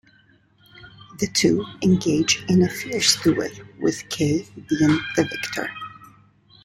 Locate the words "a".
2.63-2.67